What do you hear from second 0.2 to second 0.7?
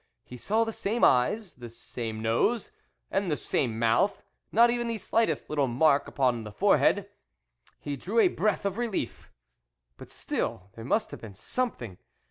He saw